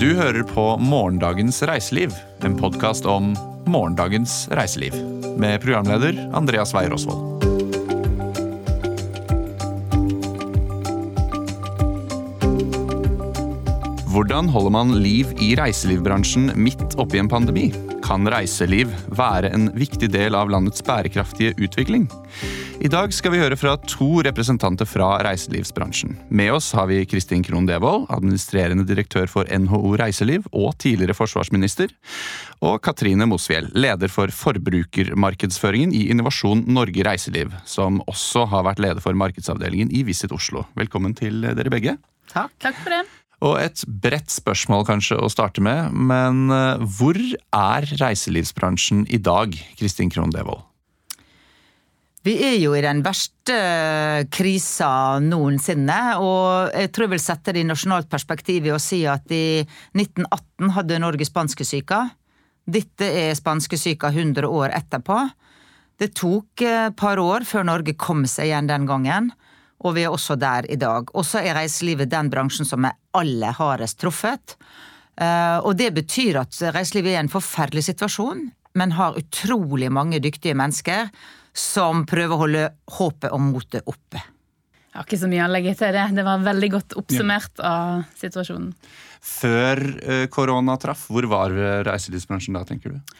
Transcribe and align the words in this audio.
Du 0.00 0.14
hører 0.16 0.40
på 0.48 0.62
Morgendagens 0.80 1.58
reiseliv, 1.68 2.14
en 2.40 2.54
podkast 2.56 3.04
om 3.04 3.34
morgendagens 3.68 4.46
reiseliv. 4.56 4.94
Med 5.36 5.60
programleder 5.60 6.16
Andreas 6.32 6.72
Weier 6.72 6.94
Osvold. 6.96 7.44
Hvordan 14.08 14.48
holder 14.48 14.72
man 14.72 14.96
liv 15.04 15.36
i 15.36 15.52
reiselivsbransjen 15.60 16.54
midt 16.56 16.96
oppi 16.96 17.20
en 17.20 17.28
pandemi? 17.28 17.68
Kan 18.00 18.24
reiseliv 18.32 18.88
være 19.12 19.52
en 19.52 19.68
viktig 19.76 20.08
del 20.16 20.32
av 20.38 20.48
landets 20.48 20.80
bærekraftige 20.88 21.52
utvikling? 21.60 22.08
I 22.80 22.88
dag 22.88 23.12
skal 23.12 23.34
vi 23.34 23.40
høre 23.42 23.58
fra 23.60 23.74
to 23.84 24.22
representanter 24.24 24.88
fra 24.88 25.18
reiselivsbransjen. 25.20 26.14
Med 26.32 26.54
oss 26.56 26.70
har 26.72 26.86
vi 26.88 27.02
Kristin 27.04 27.42
Krohn 27.44 27.66
Devold, 27.68 28.06
administrerende 28.08 28.86
direktør 28.88 29.28
for 29.28 29.44
NHO 29.52 29.98
Reiseliv 30.00 30.46
og 30.48 30.72
tidligere 30.80 31.12
forsvarsminister, 31.18 31.92
og 32.64 32.78
Katrine 32.80 33.26
Mosfjell, 33.28 33.68
leder 33.76 34.08
for 34.08 34.32
forbrukermarkedsføringen 34.32 35.92
i 35.92 36.06
Innovasjon 36.14 36.64
Norge 36.72 37.04
Reiseliv, 37.04 37.52
som 37.68 38.00
også 38.08 38.46
har 38.48 38.64
vært 38.70 38.80
leder 38.80 39.04
for 39.04 39.12
markedsavdelingen 39.26 39.92
i 39.92 40.00
Visit 40.08 40.32
Oslo. 40.32 40.64
Velkommen 40.80 41.12
til 41.20 41.44
dere 41.44 41.74
begge. 41.76 41.98
Takk. 42.32 42.56
Takk 42.64 42.80
for 42.80 42.96
det. 42.96 43.02
Og 43.44 43.60
et 43.60 43.84
bredt 43.84 44.32
spørsmål 44.32 44.88
kanskje 44.88 45.20
å 45.20 45.28
starte 45.32 45.60
med, 45.64 45.92
men 45.92 46.48
eh, 46.48 46.88
hvor 46.96 47.20
er 47.20 47.92
reiselivsbransjen 48.00 49.04
i 49.12 49.20
dag, 49.20 49.52
Kristin 49.76 50.08
Krohn 50.12 50.32
Devold? 50.32 50.64
Vi 52.26 52.34
er 52.44 52.58
jo 52.60 52.74
i 52.76 52.82
den 52.84 53.00
verste 53.00 53.56
krisa 54.32 55.18
noensinne, 55.24 56.00
og 56.20 56.74
jeg 56.76 56.90
tror 56.92 57.06
jeg 57.06 57.14
vil 57.14 57.22
sette 57.22 57.54
det 57.56 57.62
i 57.64 57.68
nasjonalt 57.68 58.10
perspektiv 58.12 58.68
i 58.68 58.74
å 58.74 58.80
si 58.82 59.02
at 59.08 59.32
i 59.32 59.62
1918 59.96 60.74
hadde 60.76 61.00
Norge 61.00 61.28
spanskesyka. 61.28 62.02
Dette 62.70 63.08
er 63.22 63.32
spanskesyka 63.38 64.12
100 64.12 64.44
år 64.44 64.76
etterpå. 64.76 65.22
Det 66.00 66.12
tok 66.16 66.64
et 66.68 66.96
par 66.96 67.20
år 67.20 67.48
før 67.48 67.64
Norge 67.68 67.96
kom 67.96 68.26
seg 68.28 68.50
igjen 68.50 68.68
den 68.68 68.84
gangen 68.88 69.32
og 69.80 69.96
vi 69.96 70.04
er 70.04 70.12
også 70.12 70.36
der 70.40 70.68
i 70.70 70.78
dag. 70.80 71.08
Og 71.16 71.24
så 71.26 71.40
er 71.40 71.56
reiselivet 71.56 72.10
den 72.12 72.30
bransjen 72.32 72.68
som 72.68 72.84
er 72.84 72.98
aller 73.16 73.56
hardest 73.56 74.00
truffet. 74.02 74.56
Eh, 75.16 75.58
og 75.64 75.76
det 75.80 75.92
betyr 75.96 76.42
at 76.42 76.56
reiselivet 76.74 77.14
er 77.14 77.18
i 77.18 77.22
en 77.24 77.32
forferdelig 77.32 77.86
situasjon, 77.88 78.48
men 78.78 78.96
har 78.98 79.18
utrolig 79.18 79.90
mange 79.92 80.20
dyktige 80.22 80.56
mennesker 80.58 81.08
som 81.56 82.04
prøver 82.08 82.34
å 82.34 82.42
holde 82.44 82.66
håpet 82.98 83.32
og 83.34 83.42
motet 83.42 83.86
oppe. 83.90 84.20
Jeg 84.90 84.98
har 84.98 85.06
ikke 85.06 85.20
så 85.20 85.30
mye 85.30 85.44
å 85.46 85.52
legge 85.52 85.76
til 85.78 85.94
det. 85.94 86.08
Det 86.16 86.24
var 86.26 86.42
veldig 86.42 86.70
godt 86.72 86.96
oppsummert 86.98 87.62
av 87.62 88.02
situasjonen. 88.18 88.72
Før 89.22 89.82
eh, 90.02 90.24
korona 90.32 90.74
traff, 90.82 91.04
hvor 91.12 91.28
var 91.30 91.54
reiselivsbransjen 91.86 92.58
da, 92.58 92.64
tenker 92.66 92.96
du? 92.96 93.14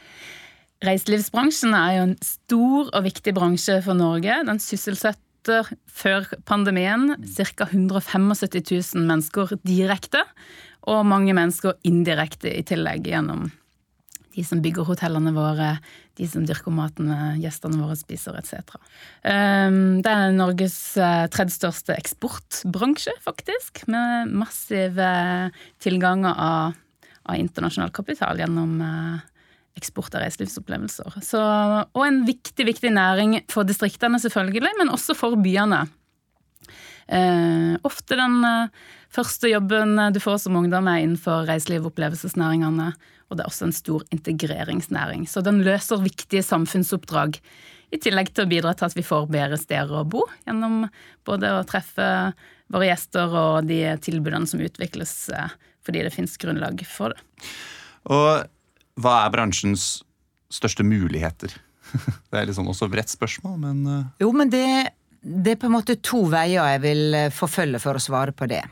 Reiselivsbransjen 0.82 1.76
er 1.76 1.94
jo 1.98 2.04
en 2.08 2.16
stor 2.24 2.88
og 2.88 3.04
viktig 3.04 3.34
bransje 3.36 3.78
for 3.84 3.98
Norge. 3.98 4.40
Den 4.48 4.60
sysselsetter 4.64 5.68
før 5.86 6.26
pandemien, 6.48 7.14
ca. 7.36 7.68
175 7.68 8.26
000 8.96 9.06
mennesker 9.06 9.54
direkte, 9.60 10.24
og 10.88 11.04
mange 11.06 11.36
mennesker 11.36 11.76
indirekte 11.86 12.50
i 12.56 12.64
tillegg 12.66 13.06
gjennom 13.12 13.50
de 14.34 14.44
som 14.46 14.60
bygger 14.62 14.86
hotellene 14.86 15.32
våre, 15.34 15.72
de 16.18 16.28
som 16.30 16.44
dyrker 16.46 16.74
maten 16.74 17.10
gjestene 17.42 17.80
våre 17.80 17.96
spiser, 17.98 18.36
etc. 18.38 18.76
Ehm, 19.26 20.00
det 20.04 20.12
er 20.12 20.36
Norges 20.36 20.76
eh, 21.00 21.24
tredje 21.32 21.56
største 21.56 21.96
eksportbransje, 21.96 23.16
faktisk, 23.24 23.82
med 23.90 24.30
massive 24.42 25.10
tilganger 25.82 26.36
av, 26.36 26.78
av 27.26 27.40
internasjonal 27.40 27.90
kapital 27.96 28.38
gjennom 28.42 28.78
eh, 28.86 29.26
eksport 29.80 30.14
av 30.14 30.24
reiselivsopplevelser. 30.24 31.20
Så, 31.24 31.40
og 31.40 32.04
en 32.06 32.22
viktig, 32.28 32.66
viktig 32.68 32.92
næring 32.94 33.40
for 33.50 33.66
distriktene, 33.68 34.20
selvfølgelig, 34.22 34.76
men 34.78 34.92
også 34.94 35.16
for 35.18 35.38
byene. 35.40 35.84
Eh, 37.10 37.74
ofte 37.86 38.18
den 38.18 38.38
eh, 38.46 38.88
første 39.14 39.50
jobben 39.50 39.98
du 40.14 40.20
får 40.22 40.42
som 40.44 40.58
ungdom 40.60 40.88
er 40.90 41.04
innenfor 41.04 41.48
reiseliv- 41.48 41.86
og 41.86 41.92
opplevelsesnæringene, 41.92 42.92
og 43.30 43.38
det 43.38 43.44
er 43.44 43.50
også 43.50 43.68
en 43.68 43.76
stor 43.76 44.06
integreringsnæring. 44.14 45.26
Så 45.30 45.42
den 45.46 45.62
løser 45.66 46.02
viktige 46.02 46.42
samfunnsoppdrag, 46.46 47.38
i 47.90 47.98
tillegg 47.98 48.30
til 48.30 48.46
å 48.46 48.50
bidra 48.50 48.72
til 48.78 48.86
at 48.86 48.94
vi 48.94 49.02
får 49.06 49.26
bedre 49.32 49.58
steder 49.58 50.02
å 50.02 50.06
bo, 50.06 50.22
gjennom 50.46 50.84
både 51.26 51.50
å 51.58 51.64
treffe 51.66 52.06
våre 52.70 52.86
gjester 52.86 53.34
og 53.34 53.66
de 53.66 53.82
tilbudene 54.02 54.46
som 54.46 54.62
utvikles 54.62 55.14
eh, 55.34 55.50
fordi 55.86 56.04
det 56.06 56.12
finnes 56.14 56.36
grunnlag 56.38 56.84
for 56.86 57.14
det. 57.14 57.48
Og 58.10 58.46
hva 59.00 59.16
er 59.24 59.34
bransjens 59.34 59.88
største 60.52 60.86
muligheter? 60.86 61.52
Det 62.30 62.38
er 62.38 62.46
litt 62.46 62.54
sånn 62.54 62.70
også 62.70 62.86
bredt 62.90 63.10
spørsmål, 63.10 63.56
men 63.58 63.78
eh, 63.90 64.10
Jo, 64.22 64.30
men 64.36 64.52
det, 64.52 64.64
det, 65.22 65.56
er 65.56 65.58
på 65.58 65.66
en 65.66 65.74
måte 65.74 65.98
to 65.98 66.22
veier 66.30 66.62
jeg 66.62 66.82
vil 66.84 67.16
eh, 67.18 67.32
forfølge 67.34 67.82
for 67.82 67.98
å 67.98 68.02
svare 68.02 68.34
på 68.36 68.46
det. 68.50 68.62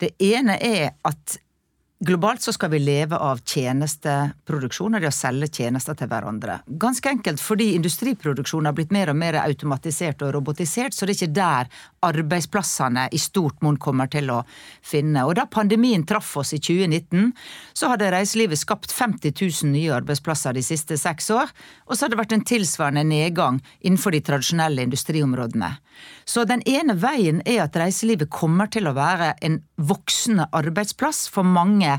Det 0.00 0.10
ene 0.18 0.56
er 0.62 0.90
at 1.04 1.38
Globalt 2.02 2.42
så 2.42 2.50
skal 2.52 2.70
vi 2.72 2.78
leve 2.82 3.14
av 3.14 3.38
tjenesteproduksjon 3.46 4.96
og 4.96 5.04
det 5.04 5.10
å 5.12 5.14
selge 5.14 5.46
tjenester 5.54 5.94
til 5.94 6.08
hverandre. 6.10 6.56
Ganske 6.66 7.06
enkelt 7.12 7.38
fordi 7.38 7.68
industriproduksjonen 7.76 8.66
har 8.66 8.74
blitt 8.74 8.90
mer 8.90 9.12
og 9.12 9.20
mer 9.20 9.38
automatisert 9.38 10.24
og 10.26 10.32
robotisert, 10.34 10.96
så 10.96 11.06
det 11.06 11.14
er 11.14 11.20
ikke 11.20 11.36
der 11.36 11.70
arbeidsplassene 12.02 13.04
i 13.14 13.20
stort 13.22 13.62
monn 13.62 13.78
kommer 13.78 14.10
til 14.10 14.32
å 14.34 14.40
finne. 14.82 15.22
Og 15.28 15.36
da 15.38 15.44
pandemien 15.46 16.02
traff 16.02 16.32
oss 16.42 16.50
i 16.56 16.58
2019, 16.58 17.30
så 17.70 17.92
hadde 17.92 18.10
reiselivet 18.16 18.58
skapt 18.58 18.90
50 18.90 19.36
000 19.38 19.70
nye 19.70 19.94
arbeidsplasser 20.00 20.58
de 20.58 20.66
siste 20.66 20.98
seks 20.98 21.30
år, 21.30 21.54
og 21.86 21.94
så 21.94 22.08
hadde 22.08 22.16
det 22.16 22.22
vært 22.24 22.34
en 22.40 22.46
tilsvarende 22.50 23.06
nedgang 23.06 23.62
innenfor 23.78 24.10
de 24.10 24.24
tradisjonelle 24.26 24.88
industriområdene. 24.90 25.70
Så 26.24 26.42
den 26.50 26.62
ene 26.66 26.96
veien 26.98 27.42
er 27.46 27.62
at 27.68 27.78
reiselivet 27.78 28.30
kommer 28.32 28.66
til 28.72 28.88
å 28.90 28.96
være 28.96 29.36
en 29.44 29.60
voksende 29.78 30.48
arbeidsplass 30.50 31.28
for 31.30 31.46
mange 31.46 31.91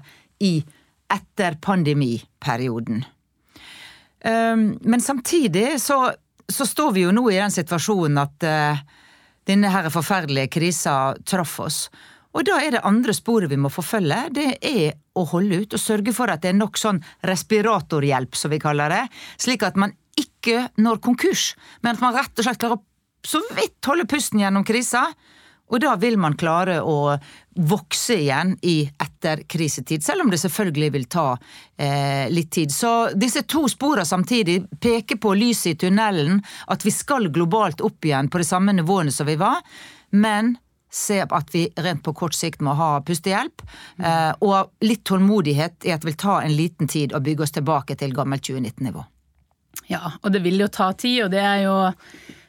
i 0.43 0.55
etter 1.13 1.57
pandemiperioden. 1.61 3.03
Ehm, 4.23 4.65
men 4.81 5.01
samtidig 5.01 5.81
så, 5.81 6.13
så 6.47 6.65
står 6.65 6.95
vi 6.95 7.05
jo 7.05 7.13
nå 7.15 7.27
i 7.31 7.37
den 7.37 7.53
situasjonen 7.53 8.21
at 8.23 8.47
uh, 8.47 8.83
denne 9.47 9.71
her 9.73 9.89
forferdelige 9.93 10.51
krisa 10.55 10.95
traff 11.27 11.59
oss. 11.63 11.79
Og 12.33 12.47
da 12.47 12.57
er 12.63 12.73
det 12.73 12.85
andre 12.87 13.13
sporet 13.13 13.51
vi 13.51 13.59
må 13.61 13.69
forfølge. 13.69 14.21
Det 14.33 14.47
er 14.65 14.95
å 15.19 15.25
holde 15.29 15.59
ut 15.61 15.75
og 15.75 15.81
sørge 15.81 16.15
for 16.15 16.31
at 16.33 16.41
det 16.41 16.53
er 16.53 16.57
nok 16.57 16.79
sånn 16.81 17.03
respiratorhjelp, 17.29 18.33
som 18.39 18.53
vi 18.53 18.61
kaller 18.63 18.89
det. 18.89 19.03
Slik 19.37 19.65
at 19.67 19.77
man 19.77 19.93
ikke 20.17 20.69
når 20.81 21.01
konkurs, 21.03 21.51
men 21.83 21.93
at 21.93 22.01
man 22.01 22.15
rett 22.17 22.33
og 22.37 22.47
slett 22.47 22.61
klarer 22.61 22.79
å 22.79 22.85
så 23.23 23.39
vidt 23.55 23.87
holde 23.87 24.07
pusten 24.09 24.41
gjennom 24.41 24.65
krisa. 24.67 25.05
Og 25.71 25.79
da 25.81 25.93
vil 25.97 26.17
man 26.21 26.35
klare 26.37 26.81
å 26.83 27.15
vokse 27.55 28.17
igjen 28.19 28.55
i 28.67 28.83
etterkrisetid, 28.83 30.03
selv 30.03 30.25
om 30.25 30.31
det 30.33 30.41
selvfølgelig 30.41 30.89
vil 30.93 31.05
ta 31.09 31.27
eh, 31.77 32.29
litt 32.33 32.51
tid. 32.53 32.73
Så 32.73 33.13
disse 33.15 33.45
to 33.49 33.63
sporene 33.71 34.05
samtidig 34.05 34.59
peker 34.81 35.21
på 35.21 35.33
lyset 35.37 35.73
i 35.73 35.79
tunnelen, 35.85 36.41
at 36.67 36.85
vi 36.85 36.93
skal 36.93 37.31
globalt 37.33 37.81
opp 37.81 38.05
igjen 38.05 38.29
på 38.29 38.41
de 38.41 38.47
samme 38.47 38.75
nivåene 38.75 39.13
som 39.13 39.29
vi 39.29 39.37
var, 39.39 39.63
men 40.11 40.55
se 40.93 41.23
at 41.23 41.49
vi 41.55 41.65
rent 41.81 42.03
på 42.05 42.13
kort 42.13 42.35
sikt 42.37 42.61
må 42.61 42.75
ha 42.77 42.99
pustehjelp, 43.05 43.63
eh, 44.03 44.31
og 44.45 44.85
litt 44.85 45.01
tålmodighet 45.09 45.87
i 45.87 45.95
at 45.95 46.03
det 46.03 46.11
vil 46.11 46.21
ta 46.21 46.37
en 46.43 46.53
liten 46.53 46.91
tid 46.91 47.15
å 47.15 47.23
bygge 47.23 47.47
oss 47.47 47.55
tilbake 47.55 47.97
til 47.97 48.13
gammelt 48.13 48.45
2019-nivå. 48.45 49.07
Ja, 49.89 50.13
og 50.21 50.31
det 50.35 50.43
vil 50.45 50.61
jo 50.61 50.69
ta 50.69 50.91
tid, 50.93 51.25
og 51.25 51.33
det 51.33 51.41
er 51.41 51.63
jo 51.65 51.77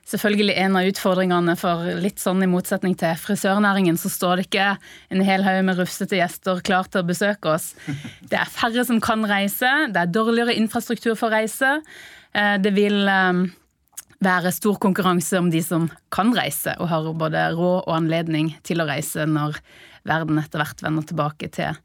selvfølgelig 0.09 0.57
en 0.61 0.79
av 0.79 0.89
utfordringene, 0.89 1.57
for 1.61 1.89
litt 2.03 2.21
sånn 2.23 2.45
i 2.45 2.51
motsetning 2.51 2.97
til 3.01 3.17
frisørnæringen, 3.21 3.99
så 4.01 4.11
står 4.13 4.41
det 4.41 4.47
ikke 4.49 4.69
en 5.15 5.25
hel 5.25 5.47
haug 5.47 5.63
med 5.69 5.81
rufsete 5.81 6.19
gjester 6.21 6.61
klar 6.67 6.89
til 6.91 7.03
å 7.03 7.09
besøke 7.09 7.55
oss. 7.57 7.73
Det 8.31 8.39
er 8.41 8.53
færre 8.53 8.85
som 8.87 9.01
kan 9.05 9.25
reise, 9.29 9.71
det 9.93 10.01
er 10.01 10.11
dårligere 10.11 10.57
infrastruktur 10.59 11.15
for 11.19 11.35
reise. 11.35 11.77
Eh, 12.35 12.57
det 12.63 12.73
vil 12.75 13.07
eh, 13.11 13.45
være 14.25 14.53
stor 14.55 14.79
konkurranse 14.83 15.39
om 15.39 15.51
de 15.53 15.63
som 15.65 15.89
kan 16.15 16.33
reise, 16.37 16.75
og 16.81 16.91
har 16.91 17.11
både 17.19 17.49
råd 17.55 17.85
og 17.85 17.97
anledning 17.97 18.55
til 18.67 18.83
å 18.83 18.89
reise 18.89 19.27
når 19.29 19.61
verden 20.09 20.41
etter 20.41 20.61
hvert 20.61 20.85
vender 20.85 21.07
tilbake 21.09 21.51
til 21.55 21.79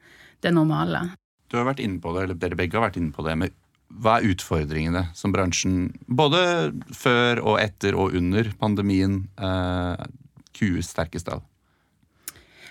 det 0.43 0.53
normale. 0.55 1.09
Du 1.49 1.57
har 1.57 1.67
vært 1.67 1.81
inne 1.83 2.01
på 2.01 2.13
det, 2.15 2.27
eller 2.27 2.39
Dere 2.39 2.57
begge 2.59 2.77
har 2.77 2.87
vært 2.89 2.99
inne 3.01 3.15
på 3.15 3.25
det 3.25 3.35
med 3.39 3.55
hva 3.89 4.19
er 4.19 4.31
utfordringene 4.31 5.07
som 5.17 5.33
bransjen, 5.33 5.89
både 6.05 6.41
før 6.95 7.41
og 7.41 7.61
etter 7.61 7.97
og 7.97 8.15
under 8.17 8.51
pandemien, 8.61 9.23
eh, 9.41 10.09
kues 10.55 10.91
sterkest 10.93 11.31
av? 11.33 11.41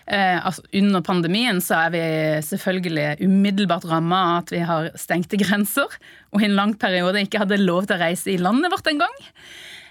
Eh, 0.08 0.38
altså, 0.40 0.62
under 0.72 1.02
pandemien 1.04 1.58
så 1.60 1.82
er 1.82 1.90
vi 1.92 2.04
selvfølgelig 2.46 3.26
umiddelbart 3.26 3.84
ramma 3.90 4.20
av 4.28 4.36
at 4.42 4.52
vi 4.54 4.62
har 4.64 4.88
stengte 4.96 5.40
grenser, 5.40 5.98
og 6.32 6.40
i 6.40 6.48
en 6.48 6.56
lang 6.56 6.72
periode 6.80 7.26
ikke 7.26 7.42
hadde 7.42 7.60
lov 7.60 7.88
til 7.88 7.98
å 7.98 8.06
reise 8.06 8.32
i 8.32 8.38
landet 8.40 8.72
vårt 8.72 8.88
engang. 8.88 9.18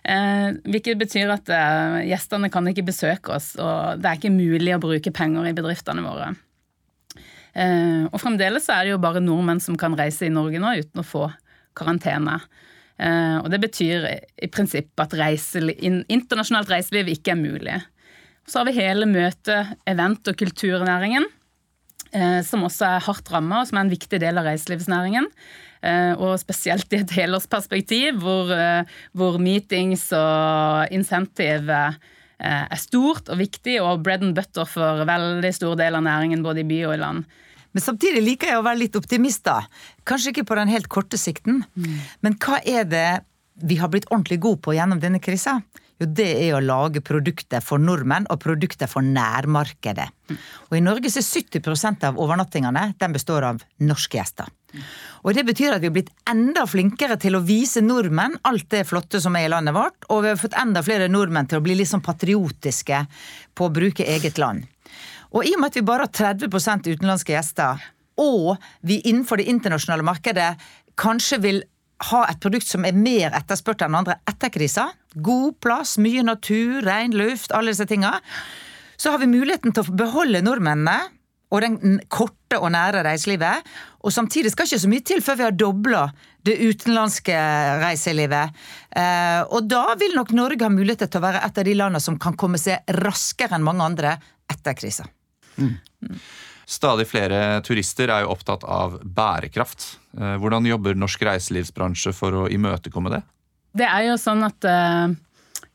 Eh, 0.08 0.58
hvilket 0.66 0.98
betyr 0.98 1.36
at 1.36 1.52
eh, 1.54 2.00
gjestene 2.10 2.50
kan 2.54 2.66
ikke 2.72 2.88
besøke 2.88 3.36
oss, 3.36 3.54
og 3.62 4.02
det 4.02 4.10
er 4.10 4.18
ikke 4.18 4.34
mulig 4.34 4.74
å 4.74 4.82
bruke 4.82 5.14
penger 5.14 5.52
i 5.52 5.56
bedriftene 5.58 6.06
våre. 6.06 6.32
Og 7.58 8.20
fremdeles 8.22 8.68
er 8.70 8.84
det 8.86 8.92
jo 8.92 9.02
bare 9.02 9.22
nordmenn 9.24 9.62
som 9.64 9.78
kan 9.80 9.96
reise 9.98 10.28
i 10.28 10.34
Norge 10.34 10.60
nå 10.62 10.76
uten 10.78 11.02
å 11.02 11.06
få 11.06 11.24
karantene. 11.78 12.36
Og 13.42 13.48
det 13.50 13.60
betyr 13.64 14.06
i 14.14 14.50
prinsipp 14.54 15.02
at 15.02 15.16
reiseliv, 15.18 16.06
internasjonalt 16.06 16.70
reiseliv 16.70 17.10
ikke 17.16 17.34
er 17.34 17.40
mulig. 17.40 17.80
Så 18.46 18.60
har 18.60 18.70
vi 18.70 18.78
hele 18.78 19.10
møtet 19.10 19.74
event- 19.90 20.30
og 20.30 20.38
kulturnæringen, 20.38 21.26
som 22.46 22.68
også 22.70 22.92
er 22.92 23.08
hardt 23.10 23.34
ramma, 23.34 23.64
og 23.64 23.72
som 23.72 23.82
er 23.82 23.88
en 23.88 23.96
viktig 23.96 24.22
del 24.22 24.38
av 24.38 24.46
reiselivsnæringen. 24.52 25.26
Eh, 25.86 26.14
og 26.18 26.38
spesielt 26.42 26.92
i 26.94 27.02
et 27.04 27.16
helårsperspektiv, 27.20 28.18
hvor, 28.22 28.52
eh, 28.54 28.84
hvor 29.14 29.38
meetings 29.42 30.10
og 30.16 30.94
insentiv 30.94 31.70
eh, 31.70 31.98
er 32.40 32.82
stort 32.82 33.30
og 33.30 33.38
viktig, 33.38 33.80
og 33.82 34.04
bread 34.04 34.24
and 34.26 34.36
butter 34.38 34.66
for 34.66 35.06
veldig 35.06 35.54
stor 35.54 35.78
del 35.78 35.98
av 35.98 36.06
næringen 36.06 36.44
både 36.46 36.64
i 36.64 36.70
by 36.70 36.82
og 36.88 36.96
i 36.96 37.02
land. 37.02 37.38
Men 37.78 37.86
samtidig 37.86 38.24
liker 38.26 38.50
jeg 38.50 38.58
å 38.58 38.66
være 38.66 38.82
litt 38.82 38.96
optimist, 38.98 39.44
da. 39.46 39.60
Kanskje 40.10 40.32
ikke 40.34 40.48
på 40.50 40.56
den 40.58 40.72
helt 40.74 40.90
korte 40.90 41.20
sikten. 41.22 41.60
Mm. 41.78 42.00
Men 42.26 42.38
hva 42.42 42.58
er 42.66 42.88
det 42.90 43.10
vi 43.62 43.78
har 43.78 43.92
blitt 43.94 44.10
ordentlig 44.10 44.40
gode 44.42 44.64
på 44.66 44.74
gjennom 44.74 44.98
denne 45.02 45.22
krisa? 45.22 45.60
Jo, 45.98 46.08
det 46.10 46.28
er 46.42 46.54
å 46.54 46.62
lage 46.62 47.02
produkter 47.06 47.62
for 47.62 47.82
nordmenn 47.82 48.26
og 48.34 48.42
produkter 48.42 48.90
for 48.90 49.06
nærmarkedet. 49.06 50.06
Og 50.70 50.78
i 50.78 50.82
Norge 50.82 51.10
så 51.14 51.22
er 51.22 51.30
70% 51.46 52.06
av 52.10 52.20
overnattingene 52.22 52.92
den 52.98 53.16
består 53.16 53.46
av 53.46 53.64
norske 53.82 54.20
gjester. 54.20 54.50
Og 55.26 55.34
det 55.34 55.46
betyr 55.48 55.74
at 55.74 55.82
vi 55.82 55.90
har 55.90 55.96
blitt 55.96 56.14
enda 56.30 56.66
flinkere 56.70 57.18
til 57.22 57.38
å 57.38 57.44
vise 57.46 57.82
nordmenn 57.82 58.38
alt 58.50 58.68
det 58.74 58.84
flotte 58.90 59.22
som 59.24 59.38
er 59.38 59.48
i 59.48 59.52
landet 59.54 59.78
vårt, 59.78 60.06
og 60.10 60.26
vi 60.26 60.34
har 60.34 60.42
fått 60.42 60.58
enda 60.60 60.84
flere 60.86 61.10
nordmenn 61.10 61.50
til 61.50 61.62
å 61.62 61.66
bli 61.66 61.78
litt 61.80 61.90
sånn 61.90 62.06
patriotiske 62.06 63.04
på 63.58 63.68
å 63.68 63.74
bruke 63.74 64.06
eget 64.06 64.42
land. 64.42 64.68
Og 65.38 65.46
i 65.46 65.54
og 65.54 65.62
med 65.62 65.70
at 65.70 65.78
vi 65.78 65.86
bare 65.86 66.08
har 66.08 66.36
30 66.40 66.50
utenlandske 66.98 67.36
gjester, 67.36 67.82
og 68.18 68.58
vi 68.82 68.98
innenfor 69.06 69.38
det 69.38 69.50
internasjonale 69.52 70.06
markedet 70.06 70.56
kanskje 70.98 71.38
vil 71.44 71.60
ha 72.10 72.24
et 72.30 72.40
produkt 72.42 72.66
som 72.66 72.86
er 72.86 72.98
mer 72.98 73.36
etterspurt 73.38 73.84
enn 73.86 73.98
andre 73.98 74.18
etter 74.30 74.50
krisa. 74.54 74.88
God 75.14 75.60
plass, 75.62 75.96
mye 76.02 76.24
natur, 76.26 76.82
ren 76.86 77.14
luft, 77.18 77.54
alle 77.54 77.74
disse 77.74 77.86
tinga. 77.90 78.16
Så 78.98 79.14
har 79.14 79.22
vi 79.22 79.30
muligheten 79.30 79.74
til 79.74 79.86
å 79.86 79.98
beholde 79.98 80.42
nordmennene 80.46 80.98
og 81.54 81.62
den 81.64 82.00
korte 82.12 82.58
og 82.60 82.74
nære 82.74 83.04
reiselivet. 83.06 83.66
Og 84.06 84.14
samtidig 84.14 84.52
skal 84.54 84.68
ikke 84.68 84.82
så 84.84 84.92
mye 84.92 85.06
til 85.06 85.22
før 85.26 85.38
vi 85.40 85.46
har 85.46 85.58
dobla 85.58 86.04
det 86.48 86.58
utenlandske 86.60 87.38
reiselivet. 87.84 88.58
Eh, 88.90 89.42
og 89.46 89.70
da 89.70 89.86
vil 90.00 90.18
nok 90.18 90.34
Norge 90.38 90.66
ha 90.66 90.74
mulighet 90.74 91.08
til 91.08 91.22
å 91.22 91.28
være 91.28 91.44
et 91.46 91.62
av 91.62 91.70
de 91.70 91.78
landene 91.78 92.04
som 92.04 92.20
kan 92.22 92.38
komme 92.40 92.62
seg 92.62 92.98
raskere 93.02 93.58
enn 93.58 93.66
mange 93.66 93.86
andre 93.86 94.18
etter 94.52 94.78
krisa. 94.78 95.08
Mm. 95.58 96.20
Stadig 96.68 97.06
flere 97.08 97.62
turister 97.64 98.12
er 98.12 98.26
jo 98.26 98.34
opptatt 98.34 98.66
av 98.68 98.98
bærekraft. 99.00 99.86
Eh, 100.20 100.36
hvordan 100.42 100.66
jobber 100.68 100.98
norsk 101.00 101.22
reiselivsbransje 101.24 102.12
for 102.16 102.36
å 102.36 102.48
imøtekomme 102.52 103.14
det? 103.14 103.22
Det 103.78 103.88
er 103.88 104.10
jo 104.10 104.18
sånn 104.20 104.44
at 104.44 104.68
uh, 104.68 105.06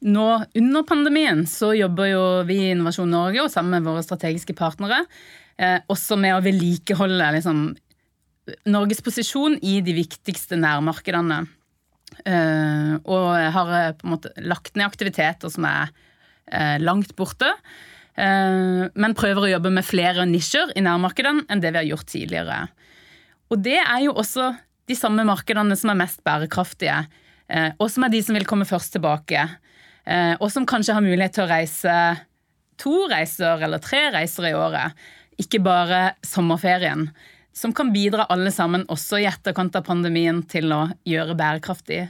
nå 0.05 0.26
under 0.58 0.84
pandemien 0.84 1.46
så 1.49 1.70
jobber 1.79 2.11
jo 2.11 2.25
vi 2.49 2.58
i 2.58 2.73
Innovasjon 2.75 3.08
Norge 3.08 3.40
og 3.44 3.52
sammen 3.52 3.79
med 3.79 3.87
våre 3.88 4.02
strategiske 4.05 4.56
partnere 4.58 5.05
uh, 5.06 5.79
også 5.93 6.19
med 6.20 6.35
å 6.37 6.43
vedlikeholde 6.44 7.31
liksom, 7.38 7.64
Norges 8.69 9.00
posisjon 9.06 9.56
i 9.64 9.78
de 9.87 9.94
viktigste 9.96 10.58
nærmarkedene. 10.61 11.44
Og 12.26 13.26
har 13.55 13.70
på 13.96 14.05
en 14.05 14.11
måte 14.12 14.32
lagt 14.44 14.75
ned 14.76 14.85
aktiviteter 14.85 15.49
som 15.49 15.64
er 15.64 15.93
langt 16.82 17.14
borte. 17.17 17.49
Eh, 18.17 18.85
men 18.93 19.17
prøver 19.17 19.47
å 19.47 19.53
jobbe 19.55 19.73
med 19.73 19.87
flere 19.87 20.26
nisjer 20.29 20.75
i 20.76 20.85
nærmarkedene 20.85 21.47
enn 21.49 21.62
det 21.62 21.73
vi 21.73 21.81
har 21.81 21.88
gjort 21.88 22.11
tidligere. 22.12 22.61
Og 23.53 23.61
det 23.64 23.79
er 23.81 24.05
jo 24.06 24.14
også 24.20 24.53
de 24.88 24.97
samme 24.99 25.25
markedene 25.29 25.76
som 25.79 25.93
er 25.93 26.00
mest 26.03 26.23
bærekraftige, 26.26 27.03
eh, 27.49 27.70
og 27.79 27.91
som 27.93 28.05
er 28.06 28.12
de 28.12 28.23
som 28.25 28.37
vil 28.37 28.49
komme 28.49 28.69
først 28.69 28.97
tilbake. 28.97 29.47
Eh, 30.05 30.35
og 30.38 30.49
som 30.53 30.69
kanskje 30.69 30.97
har 30.97 31.05
mulighet 31.05 31.37
til 31.38 31.47
å 31.47 31.53
reise 31.53 31.99
to 32.82 32.94
reiser 33.12 33.62
eller 33.62 33.82
tre 33.82 34.09
reiser 34.14 34.50
i 34.50 34.56
året, 34.59 34.97
ikke 35.41 35.62
bare 35.62 36.17
sommerferien. 36.26 37.09
Som 37.55 37.75
kan 37.76 37.93
bidra 37.93 38.26
alle 38.32 38.50
sammen, 38.50 38.87
også 38.88 39.20
i 39.20 39.29
etterkant 39.29 39.76
av 39.76 39.85
pandemien, 39.87 40.41
til 40.49 40.73
å 40.73 40.87
gjøre 41.09 41.37
bærekraftig 41.38 42.06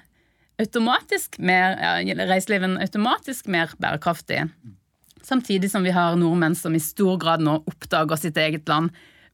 automatisk 0.63 1.39
mer, 1.43 1.77
ja, 1.81 2.15
reiselivet 2.29 2.79
automatisk 2.83 3.49
mer 3.51 3.73
bærekraftig. 3.83 4.45
Samtidig 5.27 5.71
som 5.71 5.85
vi 5.87 5.95
har 5.95 6.19
nordmenn 6.19 6.57
som 6.59 6.75
i 6.75 6.83
stor 6.83 7.19
grad 7.23 7.43
nå 7.45 7.61
oppdager 7.71 8.19
sitt 8.21 8.39
eget 8.41 8.69
land 8.71 8.93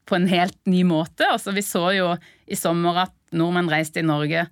på 0.09 0.17
en 0.17 0.29
helt 0.29 0.59
ny 0.69 0.83
måte. 0.89 1.27
Altså, 1.29 1.53
vi 1.57 1.65
så 1.65 1.89
jo 1.97 2.13
i 2.49 2.57
sommer 2.57 3.05
at 3.07 3.15
nordmenn 3.37 3.71
reiste 3.73 4.01
i 4.01 4.07
Norge 4.07 4.47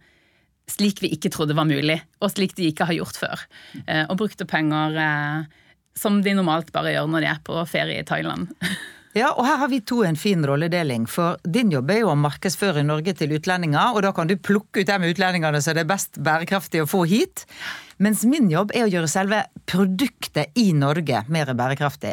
slik 0.71 1.01
vi 1.03 1.13
ikke 1.15 1.31
trodde 1.31 1.55
var 1.57 1.69
mulig, 1.69 2.01
og 2.21 2.33
slik 2.33 2.57
de 2.59 2.67
ikke 2.71 2.89
har 2.89 2.97
gjort 2.99 3.21
før. 3.21 3.45
Eh, 3.87 4.03
og 4.09 4.19
brukte 4.19 4.49
penger 4.49 4.99
eh, 4.99 5.63
som 5.97 6.19
de 6.25 6.35
normalt 6.37 6.73
bare 6.75 6.97
gjør 6.97 7.11
når 7.11 7.23
de 7.23 7.31
er 7.31 7.43
på 7.47 7.61
ferie 7.71 8.03
i 8.03 8.07
Thailand. 8.07 8.51
Ja, 9.17 9.31
og 9.33 9.47
her 9.49 9.57
har 9.63 9.71
vi 9.73 9.79
to 9.81 10.03
en 10.05 10.19
fin 10.21 10.43
rolledeling. 10.45 11.07
For 11.09 11.39
din 11.49 11.71
jobb 11.73 11.89
er 11.89 12.03
jo 12.03 12.11
å 12.13 12.19
markedsføre 12.21 12.83
Norge 12.85 13.15
til 13.17 13.31
utlendinger, 13.39 13.95
og 13.97 14.03
da 14.05 14.11
kan 14.13 14.29
du 14.29 14.35
plukke 14.37 14.83
ut 14.83 14.91
de 14.91 15.09
utlendingene 15.09 15.63
som 15.65 15.73
det 15.73 15.87
er 15.87 15.89
best 15.89 16.19
bærekraftig 16.21 16.83
å 16.83 16.89
få 16.91 17.07
hit. 17.09 17.47
Mens 17.97 18.27
min 18.29 18.51
jobb 18.53 18.75
er 18.77 18.85
å 18.85 18.91
gjøre 18.93 19.09
selve 19.09 19.39
produktet 19.65 20.53
i 20.61 20.67
Norge 20.77 21.23
mer 21.33 21.55
bærekraftig. 21.57 22.13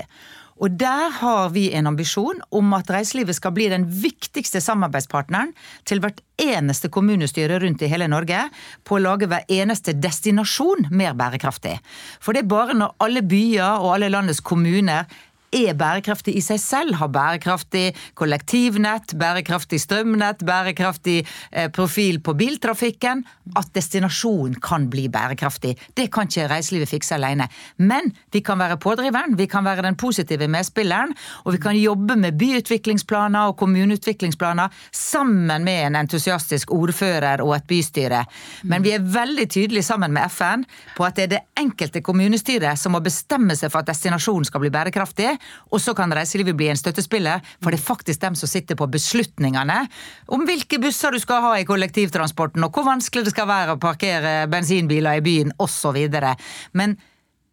Og 0.63 0.77
der 0.79 1.09
har 1.17 1.49
vi 1.51 1.65
en 1.75 1.89
ambisjon 1.91 2.39
om 2.55 2.71
at 2.77 2.87
reiselivet 2.93 3.35
skal 3.35 3.51
bli 3.51 3.67
den 3.73 3.83
viktigste 3.83 4.61
samarbeidspartneren 4.63 5.51
til 5.89 5.99
hvert 5.99 6.21
eneste 6.39 6.87
kommunestyre 6.93 7.57
rundt 7.65 7.83
i 7.83 7.91
hele 7.91 8.07
Norge 8.07 8.45
på 8.87 8.95
å 8.95 9.03
lage 9.03 9.27
hver 9.27 9.43
eneste 9.51 9.97
destinasjon 9.97 10.87
mer 10.93 11.19
bærekraftig. 11.19 11.75
For 12.23 12.31
det 12.31 12.45
er 12.45 12.51
bare 12.55 12.79
når 12.79 12.95
alle 13.03 13.27
byer 13.27 13.83
og 13.83 13.97
alle 13.97 14.13
landets 14.13 14.39
kommuner 14.45 15.09
er 15.53 15.77
bærekraftig 15.77 16.35
i 16.37 16.43
seg 16.43 16.59
selv. 16.61 16.97
Har 16.99 17.11
bærekraftig 17.13 17.93
kollektivnett, 18.19 19.15
bærekraftig 19.19 19.79
strømnett, 19.81 20.43
bærekraftig 20.45 21.19
eh, 21.51 21.69
profil 21.73 22.19
på 22.23 22.35
biltrafikken. 22.37 23.23
At 23.59 23.71
destinasjonen 23.75 24.59
kan 24.63 24.89
bli 24.91 25.07
bærekraftig. 25.11 25.75
Det 25.97 26.09
kan 26.13 26.29
ikke 26.29 26.49
reiselivet 26.51 26.91
fikse 26.91 27.15
alene. 27.17 27.47
Men 27.77 28.11
vi 28.33 28.43
kan 28.45 28.59
være 28.59 28.77
pådriveren, 28.81 29.37
vi 29.37 29.47
kan 29.51 29.65
være 29.65 29.85
den 29.85 29.97
positive 29.99 30.47
medspilleren, 30.47 31.13
og 31.43 31.53
vi 31.53 31.61
kan 31.61 31.77
jobbe 31.77 32.15
med 32.19 32.37
byutviklingsplaner 32.39 33.51
og 33.51 33.57
kommuneutviklingsplaner 33.57 34.73
sammen 34.91 35.63
med 35.63 35.87
en 35.87 35.99
entusiastisk 36.03 36.71
ordfører 36.71 37.41
og 37.43 37.55
et 37.55 37.67
bystyre. 37.69 38.23
Men 38.63 38.83
vi 38.83 38.93
er 38.95 39.03
veldig 39.03 39.49
tydelige 39.49 39.83
sammen 39.83 40.13
med 40.13 40.31
FN 40.31 40.65
på 40.97 41.05
at 41.07 41.17
det 41.17 41.23
er 41.23 41.33
det 41.35 41.41
enkelte 41.59 42.01
kommunestyret 42.01 42.79
som 42.79 42.95
må 42.95 43.01
bestemme 43.03 43.55
seg 43.57 43.71
for 43.71 43.83
at 43.83 43.91
destinasjonen 43.91 44.47
skal 44.47 44.63
bli 44.63 44.71
bærekraftig, 44.73 45.35
og 45.71 45.81
så 45.81 45.95
kan 45.97 46.13
reiselivet 46.13 46.57
bli 46.57 46.69
en 46.71 46.79
støttespiller, 46.79 47.41
for 47.61 47.73
det 47.73 47.79
er 47.79 47.85
faktisk 47.85 48.21
dem 48.21 48.37
som 48.39 48.49
sitter 48.49 48.77
på 48.79 48.89
beslutningene 48.93 49.79
om 50.35 50.45
hvilke 50.47 50.79
busser 50.83 51.13
du 51.13 51.21
skal 51.21 51.43
ha 51.45 51.55
i 51.59 51.67
kollektivtransporten, 51.69 52.63
og 52.65 52.75
hvor 52.75 52.87
vanskelig 52.87 53.27
det 53.27 53.33
skal 53.35 53.49
være 53.49 53.75
å 53.75 53.81
parkere 53.81 54.35
bensinbiler 54.51 55.19
i 55.19 55.25
byen, 55.25 55.55
osv. 55.63 55.97
Men 56.77 56.95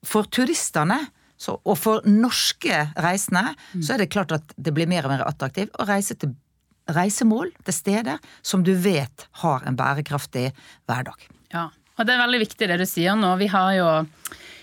for 0.06 0.28
turistene 0.32 1.00
så, 1.40 1.54
og 1.56 1.76
for 1.80 2.04
norske 2.04 2.82
reisende 3.00 3.54
så 3.80 3.94
er 3.94 4.02
det 4.02 4.11
klart 4.12 4.35
at 4.37 4.54
det 4.61 4.75
blir 4.76 4.88
mer 4.90 5.06
og 5.09 5.14
mer 5.14 5.25
attraktivt 5.25 5.73
å 5.80 5.87
reise 5.88 6.16
til 6.20 6.35
reisemål, 6.90 7.52
til 7.64 7.76
steder 7.76 8.18
som 8.44 8.64
du 8.66 8.75
vet 8.76 9.26
har 9.44 9.64
en 9.68 9.78
bærekraftig 9.78 10.50
hverdag. 10.90 11.28
Ja, 11.54 11.70
og 11.97 12.09
det 12.09 12.14
er 12.14 12.23
veldig 12.25 12.42
viktig 12.42 12.68
det 12.68 12.78
du 12.80 12.87
sier 12.88 13.16
nå. 13.16 13.32
Vi 13.40 13.49
har 13.52 13.73
jo 13.78 13.88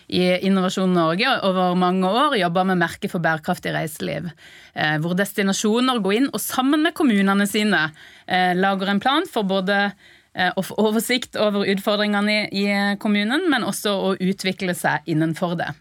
i 0.07 0.23
Innovasjon 0.47 0.93
Norge 0.95 1.31
over 1.43 1.75
mange 1.75 2.07
år 2.07 2.37
jobba 2.39 2.63
med 2.69 2.79
merket 2.79 3.11
for 3.11 3.23
bærekraftig 3.23 3.73
reiseliv. 3.75 4.29
Eh, 4.73 4.95
hvor 5.03 5.17
destinasjoner 5.19 5.99
går 6.03 6.15
inn 6.15 6.29
og 6.31 6.39
sammen 6.39 6.85
med 6.85 6.95
kommunene 6.95 7.47
sine 7.49 7.89
eh, 8.25 8.53
lager 8.55 8.93
en 8.93 9.01
plan 9.03 9.27
for 9.27 9.47
både 9.47 9.75
eh, 9.83 10.53
å 10.55 10.63
få 10.63 10.77
oversikt 10.79 11.35
over 11.35 11.67
utfordringene 11.67 12.45
i 12.55 12.65
kommunen, 13.03 13.49
men 13.51 13.67
også 13.67 13.97
å 13.99 14.15
utvikle 14.15 14.77
seg 14.79 15.07
innenfor 15.11 15.57
det. 15.59 15.73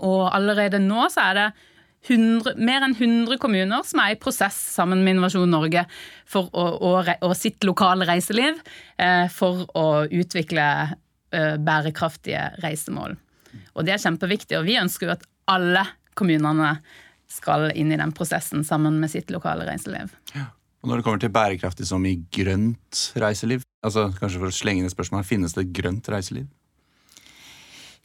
Og 0.00 0.30
allerede 0.32 0.80
nå 0.80 1.04
så 1.12 1.28
er 1.28 1.36
det 1.36 1.48
100, 2.06 2.54
mer 2.56 2.86
enn 2.86 2.94
100 2.94 3.36
kommuner 3.42 3.84
som 3.84 4.00
er 4.00 4.14
i 4.14 4.20
prosess 4.20 4.56
sammen 4.78 5.02
med 5.04 5.16
Innovasjon 5.16 5.50
Norge 5.50 5.82
for 6.24 6.48
å, 6.54 6.66
og, 6.78 7.10
og 7.18 7.36
sitt 7.36 7.66
lokale 7.66 8.06
reiseliv 8.08 8.62
for 9.34 9.66
å 9.74 9.86
utvikle 10.06 10.68
bærekraftige 11.66 12.44
reisemål. 12.62 13.18
Og 13.74 13.86
det 13.86 13.94
er 13.94 14.02
kjempeviktig, 14.02 14.58
og 14.58 14.66
vi 14.68 14.78
ønsker 14.80 15.08
jo 15.08 15.16
at 15.16 15.26
alle 15.50 15.84
kommunene 16.18 16.76
skal 17.30 17.70
inn 17.74 17.90
i 17.92 17.98
den 17.98 18.14
prosessen 18.16 18.62
sammen 18.66 19.00
med 19.02 19.10
sitt 19.12 19.32
lokale 19.34 19.66
reiseliv. 19.68 20.14
Ja. 20.36 20.48
Og 20.84 20.90
Når 20.90 21.00
det 21.00 21.04
kommer 21.06 21.18
til 21.18 21.32
bærekraftig 21.34 21.86
som 21.88 22.04
i 22.06 22.14
grønt 22.30 23.00
reiseliv, 23.18 23.64
altså 23.82 24.10
kanskje 24.20 24.38
for 24.38 24.52
å 24.52 24.54
slenge 24.54 24.84
inn 24.84 24.86
et 24.86 24.94
spørsmål, 24.94 25.24
finnes 25.26 25.56
det 25.56 25.72
grønt 25.74 26.06
reiseliv? 26.12 26.46